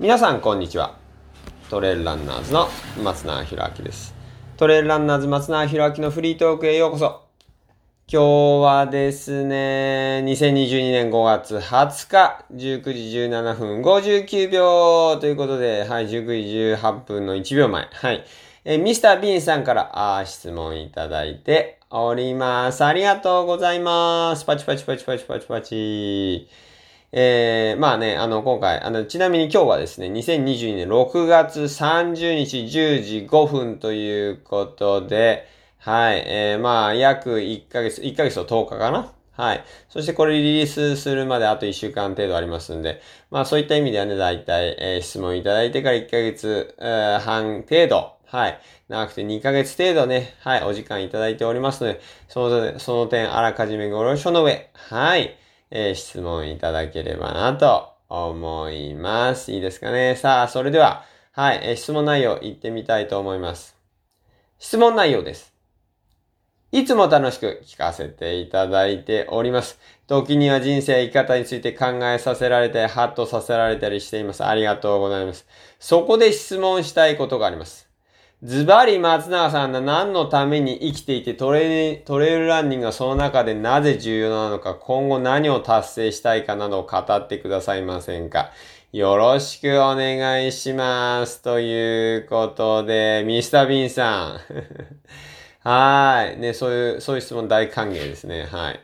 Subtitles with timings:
[0.00, 0.96] 皆さんこんにちは
[1.68, 2.68] トレイルランナーズの
[3.04, 4.14] 松永博明です
[4.56, 7.22] トレイルランナーズ松永博明のフリートークへようこそ
[8.10, 18.24] 今日はですね、2022年5月20日、19時17分59秒ということで、はい、19時18分の1秒前、はい、
[18.64, 22.84] えミスター・ビーンさんからあ質問いただいております。
[22.84, 24.44] ありがとうございます。
[24.44, 26.71] パチパチパチパチパチパチ。
[27.14, 35.46] えー、まあね、あの、今回、あの、ちなみに今日はですね、2022年6月30日10時5分ということで、
[35.76, 39.12] はい、えー、まあ、約1ヶ月、1ヶ月と10日かな？
[39.32, 39.64] はい。
[39.90, 48.58] そしてこれリリースするまであと1週間程度ありますんで、まあそういった意味ではね、だいたい、えー、質問いただいてから1ヶ月、えー、半程度、はい。
[48.88, 55.36] 長くて2ヶ月程度ね、はい、お時間いただいておりますので、その、その点、あらかじめご了承の上、はい。
[55.74, 59.52] えー、質問いただければなと思います。
[59.52, 60.16] いいですかね？
[60.16, 63.74] さあ、それでは、はい、えー、質問内容いってみたいと思います。
[64.58, 65.54] 質問内容です。
[66.72, 69.78] いつも楽しく聞かせていただいております。
[70.06, 74.44] 時には人生生き方について考えさせられて、ハッとさせられたりしています。
[74.44, 75.46] ありがとうございます。
[75.78, 77.91] そこで質問したいことがあります。
[78.44, 88.50] ズバリ松永さんが何のために生きていてトレトレイルランニングがその中でなぜ重要なのか、今後何を達成したいかなどを語ってくださいませんか。
[88.92, 91.40] よろしくお願いします。
[91.40, 94.40] ということで、ミスター・ビンさん。
[95.68, 96.36] はい。
[96.40, 98.48] ね、そういう、そういう質問大歓迎ですね。
[98.50, 98.80] はい。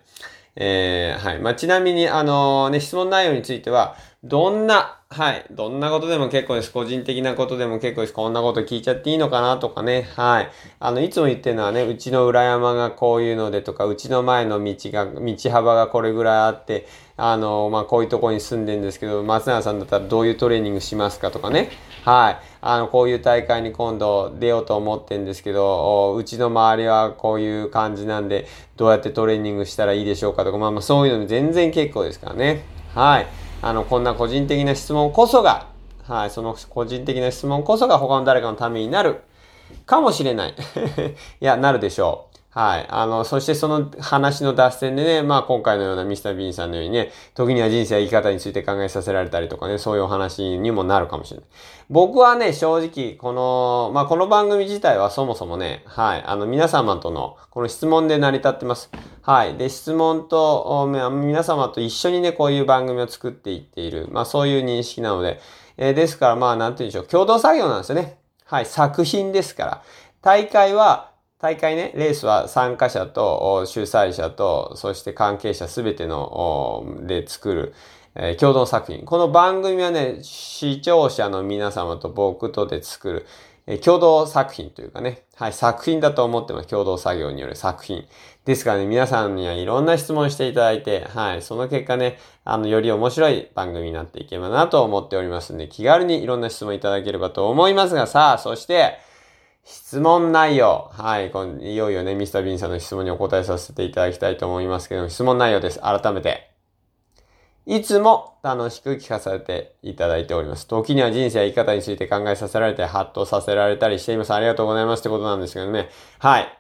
[0.55, 1.39] えー、はい。
[1.41, 5.47] まあ、ちなみに、あのー、ね、質問内容については、どんな、はい。
[5.53, 6.73] どんなことでも結構です。
[6.73, 8.13] 個人的なことでも結構です。
[8.13, 10.09] こんなこと聞いちゃっていいのかなとかね。
[10.17, 10.51] はい。
[10.81, 21.71] あの、いつも言ってるのはね、うちの裏山がこういうのでとか、うちの前の道が、道幅がこれぐらいあって、あの、まあ、こういうとこに住んでるんですけど、松永さんだったらどういうトレーニングしますかとかね。
[22.05, 22.39] はい。
[22.61, 32.65] あの、こういう大会に今度出ようと思ってるんですけど、うちの周りはこういう感じなんで、どうやってトレーニングしたらいいでしょうかとか、まあまあそういうの全然結構ですからね。
[32.97, 33.48] はい。
[33.61, 35.69] あの、こんな個人的な質問こそが、
[36.07, 39.21] はい、その個人的な質問こそが他の誰かのためになる
[39.85, 40.55] かもしれない。
[41.41, 42.38] いや、なるでしょう。
[42.59, 42.87] はい。
[42.89, 51.49] あの、そしてその話の脱線でね、まあ今回のようなミスター・ビーンさんのようにね、時には人生や生き方について考えさせられたりとかね、そういうお話にもなるかもしれない。
[51.89, 58.91] 僕はね、正直、この、まあこの番組自体はそもそもね、はい、あの皆様との、この質問で成り立ってます。
[59.23, 59.57] はい。
[59.57, 65.39] で、質問と、皆様と一緒にね、こういう番組を作っていっている、まあそういう認識なので、
[65.77, 68.19] えー、ですからまあなんて言うんでしょう、共同作業なんですよね。
[68.47, 69.83] はい、作品ですから。
[70.23, 77.75] 大会は、大会ね、レースは参加者と主催者と、そして関係者すべての、で作る、
[78.17, 79.05] えー、共同作品。
[79.05, 83.27] この番組はね、視聴者の皆様と僕とで作る、
[83.69, 86.69] えー、共同作品というかね、はい、作品だと思ってます。
[86.69, 88.09] 共同作業による作品。
[88.45, 99.07] ですからね、皆さんにはいろんな質問していただいて、はい、その結果ね、あの、より面白い番組になっていけばなと思っておりますので、気軽にいろんな質問いただければと思いますが、さあ、そして、
[99.71, 100.91] 質問内容。
[100.95, 101.31] はい。
[101.61, 105.81] いよいよね、ミスター・ビンさんの質問にお答えさせていただきたいと思いますけども、質問内容です。
[105.81, 106.51] 改めて。
[107.67, 110.67] いつも楽しく聞かせていただいております。
[110.67, 114.33] 時には人生や生き方について考えさせられて、ハッとさせられたりしています。
[114.33, 115.91] ありがとうございますってことなんですけどね。
[116.19, 116.59] はい。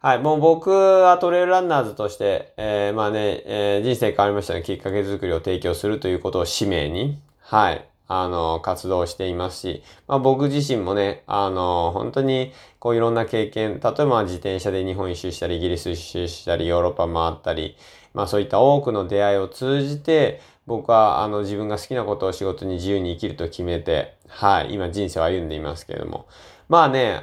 [0.00, 0.18] はい。
[0.18, 4.62] もう僕はトレイルランナーズとして、えー、まあね、えー、人生変わりましたね。
[4.62, 7.86] きっかけ作りを提供するということを使命に、はい。
[8.08, 17.76] あの、活動していますし、まあ僕自身もね、あの、本当にこういろんな経験、例えば自転車で日本一周したり、イギリス一周したり、ヨーロッパ回ったり、
[18.14, 26.26] まあそういった多くの出会いを通じて、僕はあの自分が好きなことを仕事に自由に生きると決めて、はい、今人生を歩んでいますけれども。
[26.68, 27.22] まあね、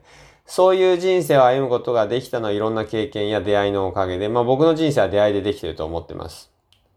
[0.46, 6.50] そういう人生を歩むことができたのはいろんな経験や出会いのおかげで、まあ僕の人生は出会いでできてると思ってます。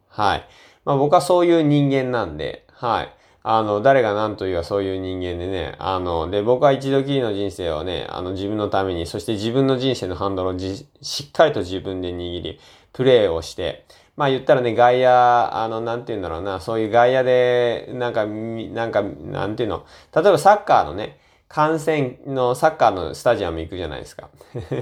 [0.08, 0.46] はい。
[0.86, 3.14] まあ僕はそういう人間なんで、はい。
[3.44, 10.86] あの、誰が何と言うかそういう人間でね、あの、で、僕は一度きりの人生をね、あの、自分のために、そして自分の人生のハンドルをし
[11.28, 12.60] っかりと自分で握り、
[12.94, 13.86] プレイをして、
[14.16, 24.30] まあ言ったらね、外野、あの、なんて言うんだろうな、そういう外野で、なんか、なんか、なんていうの、例えばサッカーのね、観戦のサッカーのスタジアム行くじゃないですか。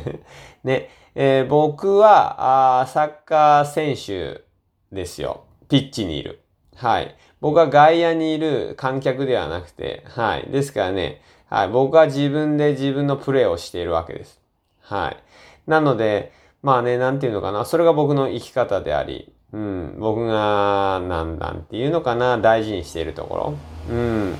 [0.66, 4.44] ね、えー、僕はあ、サッカー選手
[4.92, 5.46] ですよ。
[5.70, 6.42] ピッチにいる。
[6.80, 7.14] はい。
[7.42, 10.48] 僕は外野にいる観客ではなくて、はい。
[10.50, 11.70] ですからね、はい。
[11.70, 14.40] 僕は自分で自分のプレーをしているわけです。
[14.81, 15.18] はい。
[15.70, 16.31] なので、
[16.64, 17.66] まあね、なんていうのかな。
[17.66, 23.54] それが僕の生き方であり、うん、僕が、なんだんっていうのかな、大事にしているところ。
[23.90, 24.36] うん。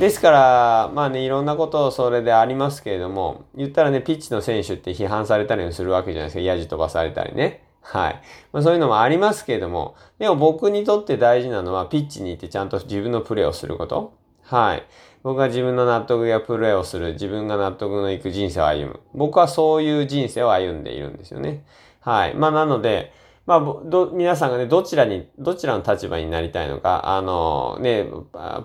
[0.00, 6.40] ですから、まあね、いろんなことをそれでありますけれども、言ったらね、ピッチの選手って批判されたりするわけじゃないですか。
[6.40, 7.65] ヤジ飛ばされたりね。
[7.88, 8.20] はい。
[8.52, 14.12] まあ、そういうのもありますけれども、でも僕にとって大事なのは、ピッチに行ってちゃんと自分のプレーをすること。
[14.42, 14.86] はい。
[15.22, 19.00] 僕が自分の納得やプレーをする、自分が納得のいく人生を歩む。
[19.14, 21.64] 僕はそういう人生を歩んでいるんですよね。
[22.00, 22.34] はい。
[22.34, 23.12] まあ、なので、
[23.46, 28.08] まあ、ど、皆さんがね、どちらに、どちらの立場になりたいのか、あの、ね、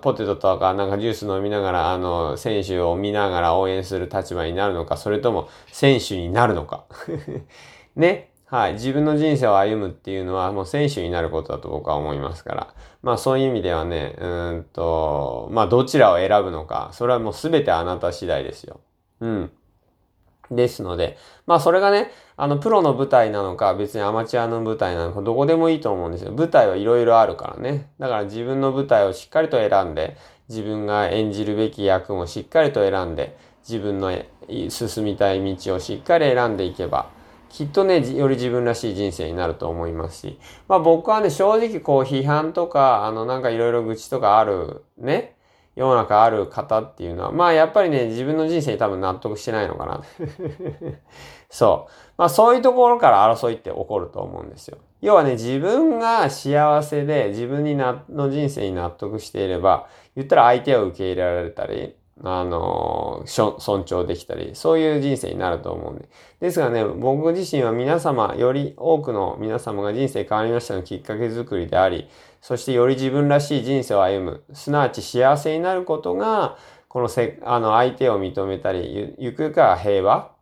[0.00, 6.86] ポテトとかなんかジュース飲みながら、あの、選手を見ながら応援する立場になるのか、それとも選手になるのか。
[7.94, 8.31] ね。
[8.52, 8.72] はい。
[8.74, 12.74] 自分の人生を歩むっていうのはもう選手になることだと僕は思いますから。
[13.00, 18.80] まあそういう意味ではね、うんと、まあどちらを選ぶのか、それはもう全てあなた次第ですよ。
[19.20, 19.50] うん。
[20.50, 21.16] ですので、
[21.46, 26.32] まあそれがね、あの、プロの舞台なのか、別にアマチュアの舞台なのか、どこでもいいと思うんですよ。
[26.32, 27.88] 舞台はいろいろあるからね。
[27.98, 30.18] だから自分の舞台をしっかりと選んで、
[30.50, 33.34] 自分が演じるべき役もしっかりと選んで、
[33.66, 34.12] 自分の
[34.68, 37.21] 進みたい道をしっかり選んでいけば、
[37.52, 40.38] きっとね、より自分らしい人生になると思いますし、
[40.68, 45.36] まあ僕はね、正直こう批判とか、あのなんかいろいろ愚痴とかあるね、
[45.76, 50.02] 世の中ある方っていうのは、まあやっぱりね、自分の人生に多分納得してないのかな。
[51.50, 51.92] そう。
[52.16, 54.78] まあそういうところから争いって起こると思うんですよ。
[55.02, 66.08] 要はね、自分が幸せで自分になの人生に納得していれば、言ったら相手を受け入れられたり、あの、尊重できたり、そういう人生になると思うんで。
[66.40, 72.08] ですがね、僕自身は皆様、より多くの皆様が人生変わりましたのきっかけづくりであり、
[72.40, 80.32] そしてより自分らしい人生を歩む、すなわち幸せになることが、このせ、あの、相手を認めたり、ゆ、ゆくか平和？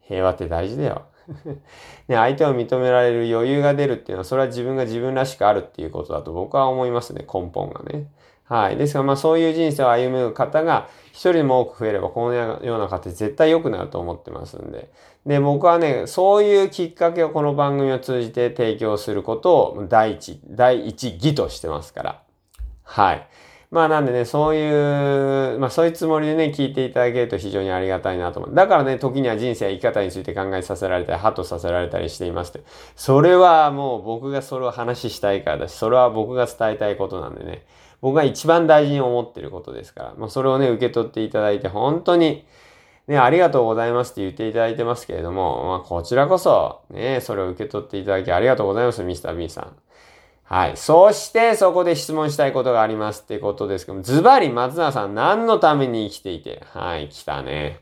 [0.00, 1.02] 平和って大事だよ。
[2.08, 8.10] ね、相手を認められる余裕が出るっていうのは、それは自分が自分らしくあるっていうことだと僕は思いますね、根本がね。
[8.44, 8.76] はい。
[8.76, 14.90] ですが、まあそういう人生を歩む方が一人でも多く増えれば、このような方絶対良くなると思ってますんで。
[15.26, 22.22] で、僕はね、そういうきっかけをこの番組を通じて提供することを第一、第一義としてますから。
[22.82, 23.26] はい。
[23.70, 28.54] まあなんでね、そういう、まあそういうつもりでね、聞いていただけると非常にありがたいなと思う。
[28.54, 32.66] だからね、時には人生や生き方について考えさせられたり、ハッとさせられたりしていますって。
[32.96, 37.64] それはもう僕がそれを話したいからだし、それは僕が伝えたいことなんでね。
[38.02, 42.44] 僕が一番大事に思ってることですから、まあ、それをね、受け取っていただいて、本当に、
[43.06, 49.76] ね、ありがとうございますって言っていただいてますけれども、まあ、こちらこそ、ね、それを受け取っていただきありがとうございます、ミスター B さん。
[50.44, 50.76] はい。
[50.76, 57.80] そして、そこで質問したいことがありますってことですけども、ズバリ松永さん何のために生きていてはい、来たね。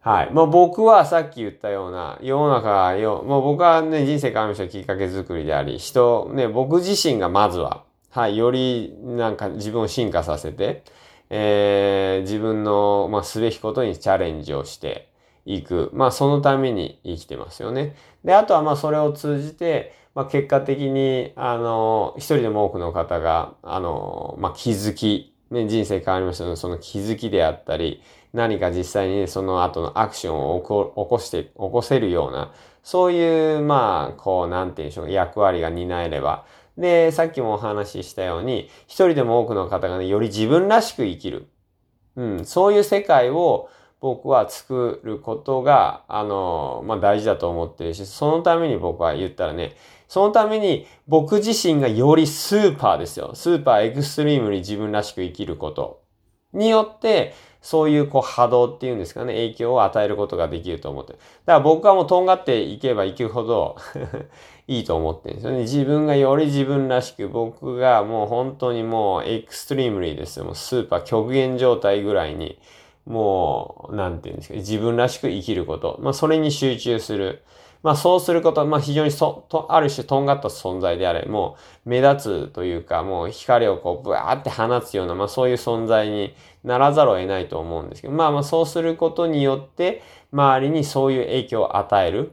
[0.00, 0.30] はい。
[0.30, 7.85] まあ僕はさっき言ったような、世の中よ、もう僕はね、人生変わりましたきっかけ作りであり、人、ね、僕自身がまずは、
[8.16, 10.82] はい、よりなんか自分を進化させて、
[11.28, 15.10] えー、自分の、まあ、すべきことにチャレンジをして
[15.44, 15.90] いく。
[15.92, 17.94] まあ、そのために生きてますよね。
[18.24, 28.00] で、あとはまあ、それを通じて、まあ、結果的に、あの、一人でも多くの方が、あの、まあ、気づき、ね、人生変わりましたので、その気づきであったり、
[28.32, 32.50] 何か実際にその後のアクションを起こして、起こせるような、
[32.82, 36.46] そういう、まあ、こう、なんていうんでしょう、役割が担えれば、
[36.78, 41.48] で、さっきもお話ししたように、一人でも多くの方がね、より自分らしく生きる。
[42.16, 43.68] うん、そういう世界を
[44.00, 49.76] 僕は作ることが、あの、まあ、大事だと思ってるし、そのために僕は言ったらね、
[50.08, 53.32] そのために僕自身がよりスーパーですよ。
[53.34, 56.02] スーパーエクストリームに自分らしく生きること
[56.52, 57.34] によって、
[57.66, 61.18] そういうこう波動っていうんですかね、影響を与えることができると思ってる。
[61.46, 63.74] だから僕はもうとんがっていけばいくほど
[64.68, 65.58] いいと思ってるんですよね。
[65.62, 70.44] 自分がより自分らしく、僕がもう本当にもうエクストリームリーですよ。
[70.44, 72.56] もうスーパー極限状態ぐらいに、
[73.04, 75.98] もう、なんていうんですか、自分らしく生きること。
[76.00, 77.42] まあそれに集中する。
[77.86, 90.02] まあそうすること、まあ非常にそ、と、ある種とんがった存在であれ、もう目立つというか、もう光をこうブワーって放つような、まあそういう存在にならざるを得ないと思うんですけど、まあまあそうすることによって、
[90.32, 92.32] 周りにそういう影響を与える。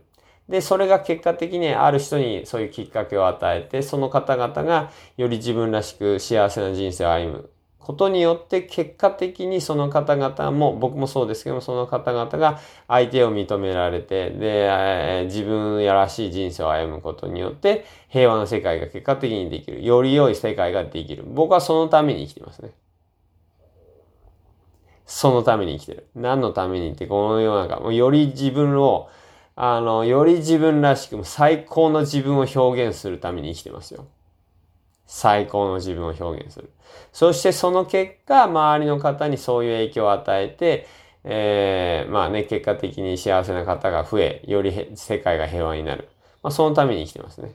[0.50, 7.52] で、それが結果的にある人にそういうきっかけを与えて、その方々がより自分らしく幸せな人生を歩む
[7.83, 19.83] ことによって結果的にその方々も、僕もそうですけども、その方々が相手を認められて、で、自分やらしい人生を歩むことによって平和な世界が結果的にできる。
[19.83, 21.23] より良い世界ができる。
[21.27, 22.71] 僕はそのために生きてますね。
[25.05, 26.07] そのために生きてる。
[26.15, 29.09] 何のためにって、この世の中、もうより自分を
[29.55, 34.07] あの、より自分らしく、最高の自分を表現するために生きてますよ。
[35.13, 36.72] 最高の自分を表現する。
[37.12, 40.88] そしてその結果、周りの方にそういう影響を与えて、
[41.24, 46.10] えー、まあね、結果的に幸せな方が増え、より世界が平和になる。
[46.41, 47.53] まあ、そのために生きてますね。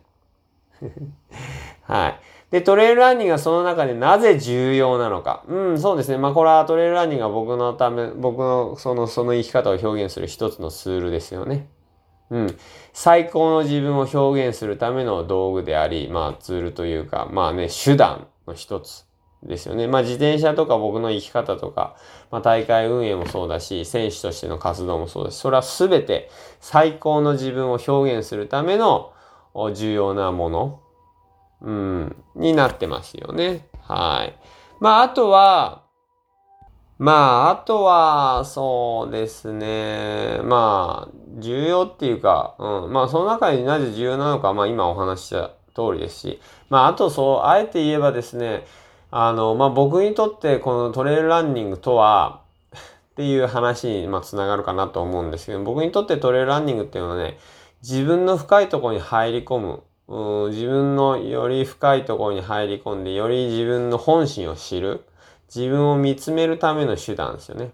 [1.83, 2.21] はい。
[2.53, 5.43] で、トレイルランニングはその中でなぜ重要なのか。
[5.49, 6.17] うん、そうですね。
[6.17, 11.67] まあ、これはトレイルランニングは僕のため、僕のその、その生き方を表現する一つのツールですよね。
[12.31, 12.59] うん。
[12.93, 19.07] 最高の自分を表現するための道具であり、まあ、ツールというか、まあね、手段の一つ
[19.43, 19.87] ですよね。
[19.87, 21.97] まあ、自転車とか僕の生き方とか、
[22.31, 26.31] まあ、大会運営もそうだし、選手としての活動もそうだし、それはすべて
[26.61, 29.13] 最高の自分を表現するための
[29.75, 30.81] 重要なもの
[31.61, 33.67] うん、になってますよね。
[33.83, 34.39] はい。
[34.81, 35.83] まあ、あとは、
[36.99, 37.13] ま
[37.47, 40.41] あ、あとは、そうですね。
[40.43, 42.93] まあ、重要っていうか、うん。
[42.93, 46.41] まあ、その中になぜ重要なのか、まあ、今お話しした通りですし、
[46.71, 48.67] まあ、あと、そう、あえて言えばですね、
[49.13, 57.39] あの、まあ、僕にとってこのトレイルランニングとは、っていう話に、まあ、つながるかなと思うんですけど、僕にとってトレイルランニングっていうのはね、
[57.83, 59.83] 自分の深いところに入り込む。
[60.09, 65.05] うん、自分のより深いところに入り込んで、より自分の本心を知る。
[65.55, 67.71] 自分を見つめるための手段ですよね。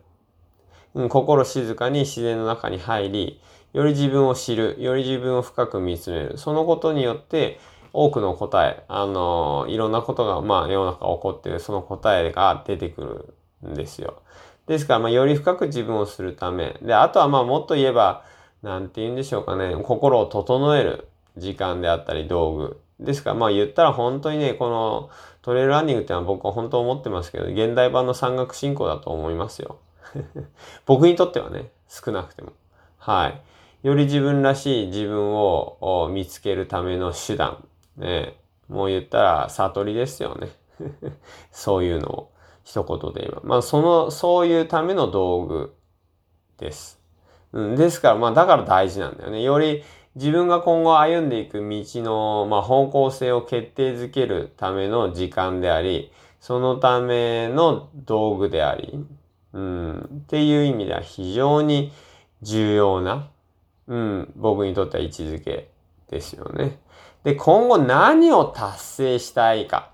[0.95, 3.41] うん、心静かに自然の中に入り、
[3.73, 4.77] より自分を知る。
[4.79, 6.39] より自分を深く見つめる。
[6.39, 7.59] そのことによって、
[7.93, 14.23] 多くの答え、あのいろんなことが、まあ、世の中起こってる、その答えが出てくるんですよ。
[14.67, 16.77] ですから、まあ、より深く自分をするため。
[16.83, 18.25] で、あとは、まあ、もっと言えば、
[18.63, 19.77] なんて言うんでしょうかね。
[19.83, 21.09] 心を整える。
[21.37, 22.81] 時間であったり道具。
[23.05, 25.11] ですからまあ言ったら本当にね、この
[25.43, 29.79] トレイルランニングってのは僕は本当思ってますけど、現代版の山岳信仰だと思いますよ。
[30.87, 32.53] 僕にとってはね、少なくても。
[32.99, 33.41] はい。
[33.87, 37.67] より自分らしい自分を見つけるための手段。
[37.97, 40.49] ね、もう言ったら悟りですよね。
[41.53, 42.31] そういうのを
[42.65, 43.41] 一言で言えば。
[43.45, 45.75] まあその、そういうための道具
[46.59, 46.99] です。
[47.53, 49.43] うん、ですからまあだから大事なんだよね。
[49.43, 49.85] より
[50.17, 59.05] 自分が今後歩んでいく道の、まあ、方向性を決定づけるための時間であり、そのための道具であり、
[59.53, 61.93] うん、っていう意味では非常に
[62.43, 63.31] 重要な、
[63.89, 65.71] うん、僕にとっては位置づけ
[66.11, 66.79] ですよね。
[67.25, 69.91] で、今後何を達成したいか。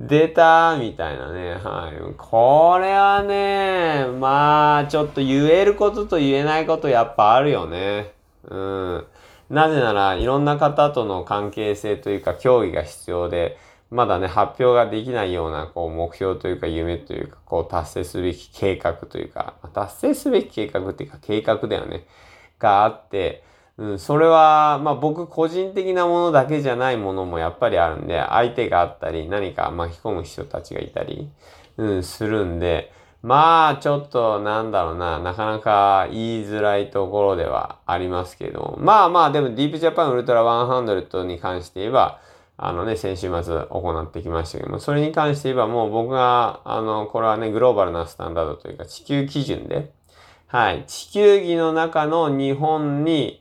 [0.00, 1.54] 出たみたいなね。
[1.54, 2.14] はい。
[2.16, 8.12] これはね、まあ、ちょっと言えることと言えないことやっぱあるよね。
[8.48, 9.06] うん。
[9.50, 13.58] なぜなら、いろんな方との関係性というか、協議が必要で、
[13.90, 22.06] まだね、発表ができないような、こう、目標というか、夢というか、こう、達成すべき計画というか、達成すべき計画っていうか、計画だよね。
[22.58, 23.42] があって、
[23.80, 31.30] うん、それは、まあ僕個人的なものだけじゃないものもやっぱりあるんで、相手があったり、何か巻き込む人たちがいたり、
[31.78, 42.20] うん、するんで、まあちょっとなんだろうな、なかなか言いづらいところではありますけど、まあまあでもディープジャパンウルトラ100に関して言えば、
[42.58, 49.90] あのね、先週末行ってきましたけども、それに関して言えばもう僕が、あの、これはね、グローバルなスタンダードというか地球基準で、
[50.48, 53.39] はい、地球儀の中の日本に、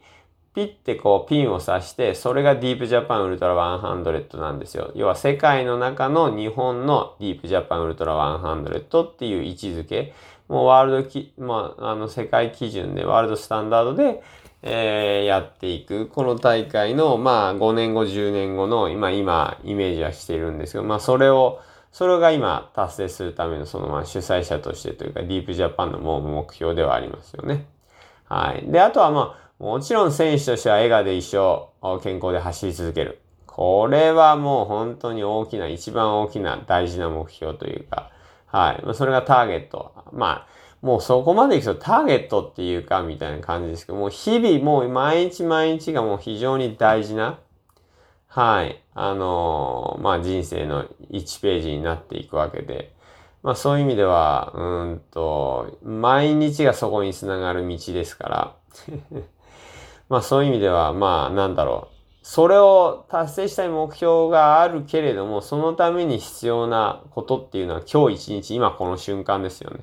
[0.59, 4.91] ピッてこうピンを刺して、それがディープジャパンウルトラ100なんですよ。
[4.93, 10.13] 要は世界の中の日本のディープジャパンウルトラ100っていう位置づけ。
[10.49, 14.21] もうワールドき、まあ、あの世界基準で、ワールドスタンダードで、
[14.63, 16.07] えー、やっていく。
[16.07, 21.61] この大会の、まあ、5年後、10年後の、今、今、イメージはしているんですけど、まあ、それを、
[21.93, 27.65] それが今、達成するための、その、まあ、主催者としてというか、ディープジャパンのもう目標ではありますよね。
[28.25, 28.69] はい。
[28.69, 31.69] で、あとは、まあ、もちろん選手としては笑顔で一生
[32.01, 33.21] 健康で走り続ける。
[33.45, 38.09] これはもう本当に大きな、一番大きな大事な目標というか、
[38.45, 38.95] はい。
[38.95, 39.93] それがターゲット。
[40.13, 40.47] まあ、
[40.81, 47.39] もうそこまで行くとターゲットっていうかみたいな感じですけど、もう日々もう毎日毎日がもう非常に大事な、
[48.27, 48.81] はい。
[48.93, 52.93] あのー、まあ人生の1ページになっていくわけで、
[53.43, 54.61] まあそういう意味では、う
[54.93, 58.55] んと、毎日がそこにつながる道ですから、
[60.09, 61.95] まあそういう意味では、まあなんだろう。
[62.23, 69.79] それを達成したい目標があるけれども、そのために必要なことっていうのは今日一日、今この瞬間ですよね。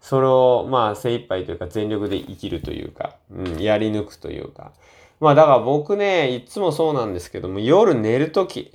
[0.00, 4.72] それをまあ精一杯というか全力で生きるというか、うん、やり抜くというか。
[5.20, 8.72] まあだから僕ね、いつもそうなんですけども、夜寝るとき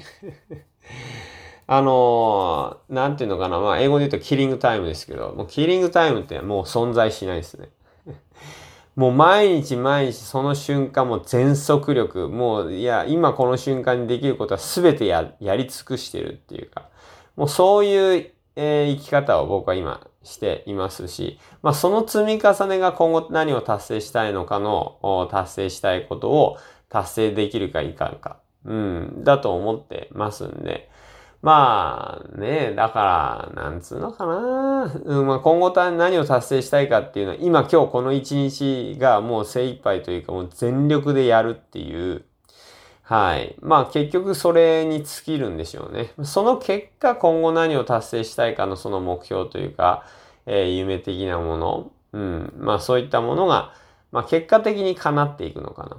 [1.67, 7.69] あのー、なんていうのかな、まあ英語で言うとキリングタイムですけど、もうキリングタイムってもう存在しないですね。
[8.97, 16.89] もう毎日毎日その瞬間も全速力、もういや、今この瞬間にできることは全てやり尽くしてるっていうか、
[17.35, 26.57] もうそういう、えー、生き方を僕は今していますし、まあその積み重ねが今後何を達成したいのかの達成したいことを
[26.89, 30.89] 達成できるかいかんか、うん、だと思ってますんで、
[31.41, 34.91] まあね、だから、なんつうのかな。
[35.05, 42.23] うん、まあ、今後何を達成したいかっていうのは、今今日この一日がもう精一杯というか、もう全力でやるっていう、
[43.07, 43.55] はい。
[43.61, 46.11] まあ結局それに尽きるんでしょうね。
[46.23, 50.03] その結果今後何を達成したいかのその目標というか、
[50.45, 52.53] えー、夢的なもの、うん。
[52.57, 53.73] まあそういったものが、
[54.11, 55.97] まあ結果的に叶っていくのかな。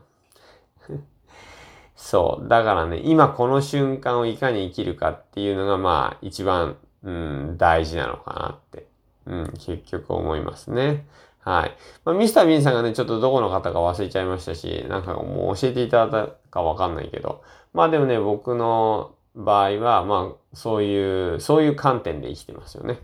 [1.98, 2.48] そう。
[2.48, 8.86] だからね、今この瞬間をいかに生きるかっていうのが、まあ、一番、うん、大事なのかなって、
[9.26, 11.06] うん、結局思いますね。
[11.40, 11.76] はい。
[12.04, 17.42] まあ、ミスター・ビンさんがね、ちょっとどこの方か忘れちゃいましたし、なんかもう教えていただいたかわかんないけど、
[17.74, 23.00] まあでもね、僕の場合は、まあ、そういう、そういう観点で生きてますよね。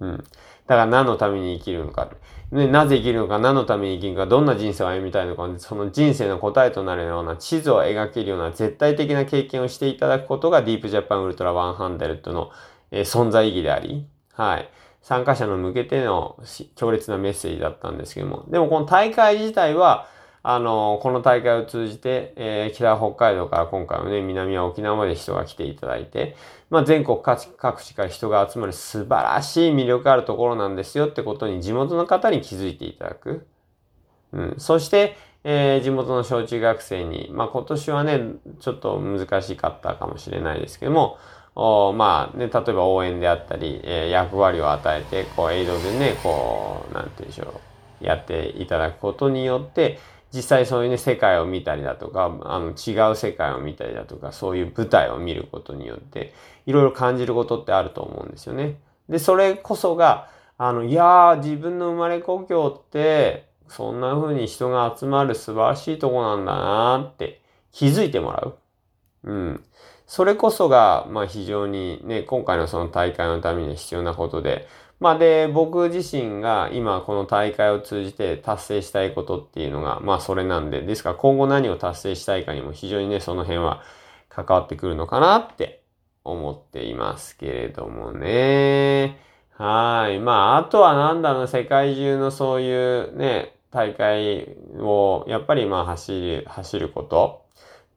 [0.00, 0.16] うん。
[0.18, 0.24] だ
[0.66, 2.10] から何のために生きるのか。
[2.50, 12.50] ね、なぜ生きるのか、何のために生きるのか、どんな人生を歩みたいのか、その人生の答えとなるような地図を描けるような絶対的な経験をしていただくことがディープジャパンウルトラ100の、
[12.90, 14.68] えー、存在意義であり、はい。
[15.02, 16.38] 参加者の向けての
[16.76, 20.06] 強烈なメッセージだったんですけども、でもこの大会自体は、
[20.46, 26.36] あの、この大会を通じて、えー、北北海道から今回はね、南は沖縄まで人が来ていただいて、
[26.68, 33.46] まあ、全国各地から人が集まる素晴らしい魅力あるところなんですよってことに地元の方に気づいていただく。
[34.32, 34.54] うん。
[34.58, 38.20] そして、えー、地元の小中学生に、まあ、今年はね、
[38.60, 41.16] ちょっと難しかったかもしれないですけども、
[41.54, 47.60] おまあね、例えば応援であったり、えー、役割を与えて、こう、エイドでね、こう、なんて言うんでしょ
[48.02, 49.98] う、やっていただくことによって、
[50.34, 56.34] 実際そういうね、世界を見たりだとか、あの、違う世界を見たりだとか、そういう舞台を見ることによって、
[56.66, 58.76] いろいろ感じることってあると思うんですよね。
[59.08, 67.40] で、それこそが、あの、いやー、自分の生まれ故郷って、そんな風に人が集まる素晴らしいとこなんだなーって
[67.72, 68.58] 気づいてもらう。
[69.24, 69.64] うん。
[70.06, 74.66] それこそが、まあ非常にね、今回のその大会のために必要なことで、
[75.00, 83.82] まあで、僕自身が今この大会を通じて達成したいことっていうのが、まあそれなんで、ですから今後何を達成したいかにも非常にね、その辺は
[84.28, 85.82] 関わってくるのかなって
[86.24, 89.20] 思っていますけれどもね。
[89.56, 90.18] はい。
[90.18, 97.44] まあ、あとはなんだろう、世界中のそういうね、大会をやっぱりまあ走る、走ること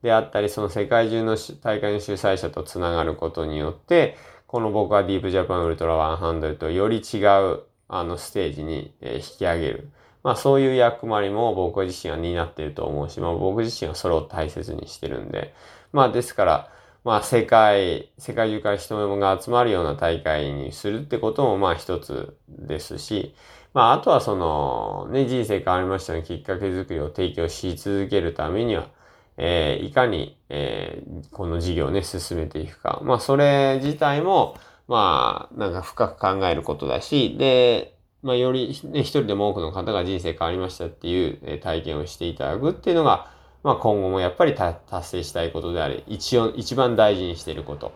[0.02, 4.16] であったり、その世界中の大会の主催者とつながることによって、
[4.48, 7.18] この僕はディープジャパンウルトラ100とより違
[7.52, 9.90] うあのステージに引き上げる。
[10.22, 15.52] まあそういう役割も僕自身は担っていると思うし、まあ僕自身はそれを大切にしてるんで。
[15.92, 16.72] まあですから、
[17.04, 23.34] まあ世界、世界中から人が集まるような大会にするってこともまあ一つですし、
[23.74, 28.88] まああとはそのね、人生変わりましたのきっかけづくりを提供し続けるためには、
[29.38, 33.00] えー、いかに、えー、この事業をね、進めていくか。
[33.04, 43.30] まあ、それ自体も、まあ、なんか深く考えることだし、で、まあ、より、ね、一人でも多くの方が人生変わりましたっていう、体験をしていただくっていうのが、
[43.62, 47.92] まあ、今後もやっぱり達成したいことであり、一応、一番大事にしていること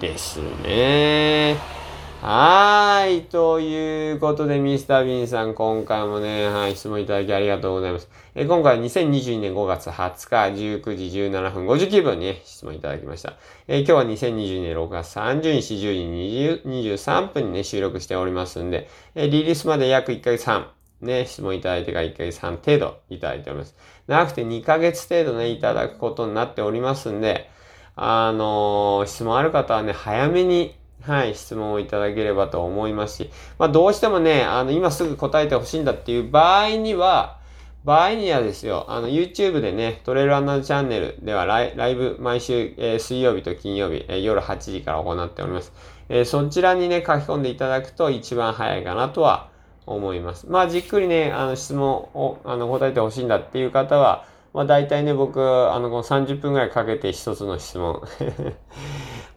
[0.00, 1.87] ですね。
[2.20, 3.26] はい。
[3.26, 8.10] ということで、ミスター・ビンさん、今回もね、はい、質問いただきありがとうございます。
[8.34, 13.34] え今回は2022年5月20日、19時17分59分に、ね、質問いただきました。
[13.68, 23.76] え今日は2022年6月30日、10時23分にね、収録しておりますんで、えリリースまで約1ヶ月半、ね、質問いただいてから1ヶ月半程度いただいております。
[24.08, 27.48] 長くて2ヶ月程度ね、いただくことになっておりますんで、
[27.94, 37.38] あのー、質問ある方はね、早めにはい、質問をいただければと思いますし、まあ、どうしてもね、あの、今すぐ答えてほしいんだっていう場合には、
[37.84, 45.72] 場合にはですよ、あの、YouTube でね、トレイルアナチャンネルではライライブ、毎週、えー、水曜日と金曜日、えー、夜8時から行っております。
[46.08, 49.48] えー、そちらにね、書き込んでいただくと一番早いかなとは
[49.86, 50.46] 思います。
[50.48, 58.02] まあ、じっくりね、あの、質問を、あの、答えてほしいんだっていう方は、まあ、大体ね、僕、あの、この30分くらいかけて一つの質問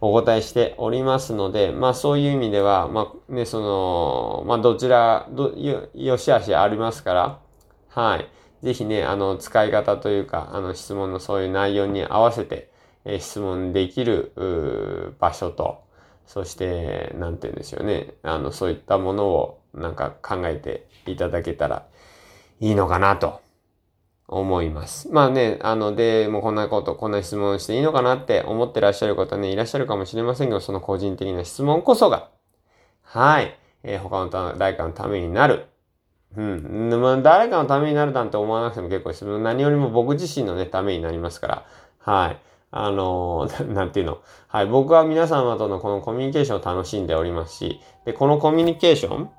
[0.04, 5.50] お答えしておりますので、まあそういう意味では、まあね、その、まあどちら、ど、
[5.94, 7.38] よ、しあしありますから、
[7.88, 8.28] はい。
[8.64, 12.72] ぜひね、あの、使い方というか、あの、質問のそういう内容に合わせて、
[13.04, 15.84] え、質問できる、場所と、
[16.26, 18.14] そして、なんて言うんでしょうね。
[18.24, 21.86] あの、そういったものを、なんか考えていただけたら
[22.60, 23.41] いいのかなと
[24.40, 25.08] 思います。
[25.10, 32.30] まあね、あの、で、もうこんなこと、こんな質問していいのかなって思ってらっしゃる方ね、いらっしゃるかもしれませんけど、その個人的な質問こそが、
[33.02, 35.66] はい、えー、他の誰かのためになる。
[36.36, 36.88] うん。
[37.00, 39.24] まあ、誰かのためになるなんて思わなくても結構です。
[39.38, 41.66] 何よりも僕自身のね、ためになりますから。
[41.98, 42.38] はい。
[42.70, 44.18] あのー、 なんていうの。
[44.48, 44.66] はい。
[44.66, 49.30] 僕は皆様とのこのコミュニケーションを楽しんでおりますし、で、このコミュニケーション、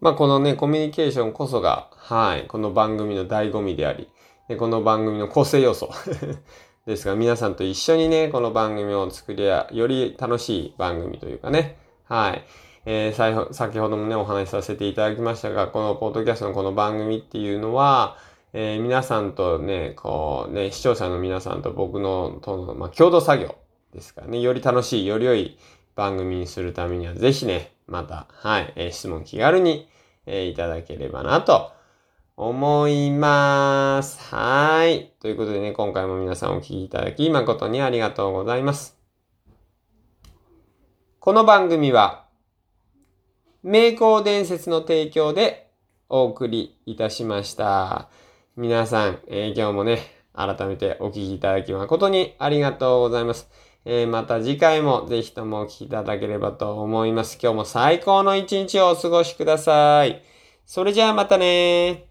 [0.00, 2.46] まあ、このね、コミュニケーションこそが、はい。
[2.46, 4.08] この番組の醍醐味であり、
[4.50, 5.90] でこの番組の構成要素。
[6.84, 12.44] ですが、皆さんと一緒にね、この番組を作りや、より楽しい番組というかね、はい。
[12.84, 18.16] えー、先ほどもね、お話しさせていただきましたが、このポッドキャストのこの番組っていうのは、
[18.52, 23.54] えー、皆さんとね、こうね、視聴者の皆さんと僕の、との、まあ、共同作業
[23.94, 25.58] ですからね、より楽しい、より良い
[25.94, 29.88] 番組にするためには、ぜひね、また、はい、えー、質問気軽に、
[30.26, 31.70] えー、いただければなと
[32.42, 34.18] 思います。
[34.34, 35.12] はい。
[35.20, 38.98] ということでね、今回も皆さんお聴きいただき誠にありがとうございます。
[41.18, 42.24] この番組は、
[43.62, 45.70] 名工伝説の提供で
[46.08, 48.08] お送りいたしました。
[48.56, 49.98] 皆さん、えー、今日もね、
[50.32, 53.50] 改めてお聞きいただき誠にありがとうございます。
[53.84, 57.38] えー、また次回もぜひともお聞きいただければと思います。
[57.38, 60.22] 今日も最高の一日をお過ごしください。
[60.64, 62.09] それじゃあまたね